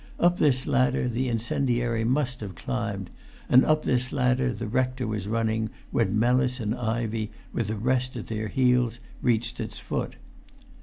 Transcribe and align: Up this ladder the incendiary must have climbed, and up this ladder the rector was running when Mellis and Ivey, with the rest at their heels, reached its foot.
Up 0.19 0.39
this 0.39 0.65
ladder 0.65 1.07
the 1.07 1.29
incendiary 1.29 2.03
must 2.03 2.39
have 2.39 2.55
climbed, 2.55 3.11
and 3.47 3.63
up 3.63 3.83
this 3.85 4.11
ladder 4.11 4.51
the 4.51 4.65
rector 4.67 5.05
was 5.05 5.27
running 5.27 5.69
when 5.91 6.17
Mellis 6.17 6.59
and 6.59 6.73
Ivey, 6.73 7.29
with 7.53 7.67
the 7.67 7.75
rest 7.75 8.15
at 8.15 8.25
their 8.25 8.47
heels, 8.47 8.99
reached 9.21 9.59
its 9.59 9.77
foot. 9.77 10.15